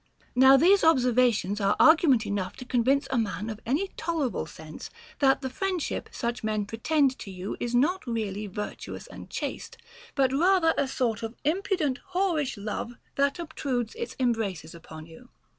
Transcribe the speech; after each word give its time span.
Now 0.35 0.57
these 0.57 0.83
observations 0.83 1.61
are 1.61 1.75
argument 1.79 2.25
enough 2.25 2.55
to 2.55 2.65
con 2.65 2.83
vince 2.83 3.05
a 3.11 3.19
man 3.19 3.51
of 3.51 3.59
any 3.67 3.89
tolerable 3.97 4.47
sense, 4.47 4.89
that 5.19 5.41
the 5.41 5.49
friendship 5.51 6.09
such 6.11 6.43
men 6.43 6.65
pretend 6.65 7.19
to 7.19 7.55
is 7.59 7.75
not 7.75 8.07
really 8.07 8.47
virtuous 8.47 9.05
and 9.05 9.29
chaste, 9.29 9.77
but 10.15 10.33
rather 10.33 10.73
a 10.75 10.87
sort 10.87 11.21
of 11.21 11.35
impudent 11.43 11.99
whorish 12.15 12.57
love 12.57 12.93
that 13.13 13.37
obtrudes 13.37 13.93
its 13.93 14.15
embraces 14.19 14.73
upon 14.73 15.05
you. 15.05 15.29